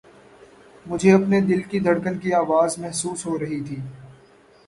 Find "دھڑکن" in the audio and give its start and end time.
1.79-2.17